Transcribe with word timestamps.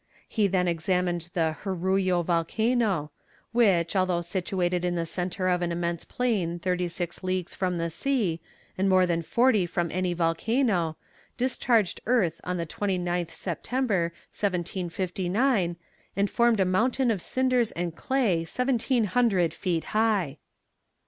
He 0.27 0.47
then 0.47 0.67
examined 0.67 1.29
the 1.35 1.57
Jerullo 1.63 2.25
volcano, 2.25 3.11
which, 3.51 3.95
although 3.95 4.21
situated 4.21 4.83
in 4.83 4.95
the 4.95 5.05
centre 5.05 5.47
of 5.47 5.61
an 5.61 5.71
immense 5.71 6.05
plain 6.05 6.57
thirty 6.57 6.87
six 6.87 7.23
leagues 7.23 7.53
from 7.53 7.77
the 7.77 7.91
sea, 7.91 8.41
and 8.79 8.89
more 8.89 9.05
than 9.05 9.21
forty 9.21 9.67
from 9.67 9.91
any 9.91 10.15
volcano, 10.15 10.97
discharged 11.37 12.01
earth 12.07 12.41
on 12.43 12.57
the 12.57 12.65
29th 12.65 13.29
September, 13.29 14.05
1759, 14.35 15.75
and 16.15 16.31
formed 16.31 16.59
a 16.59 16.65
mountain 16.65 17.11
of 17.11 17.21
cinders 17.21 17.69
and 17.73 17.95
clay 17.95 18.37
1700 18.39 19.53
feet 19.53 19.83
high. 19.83 20.39